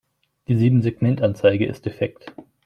[0.47, 2.33] Die Siebensegmentanzeige ist defekt.